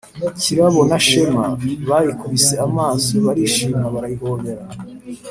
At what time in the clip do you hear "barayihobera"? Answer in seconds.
3.93-4.63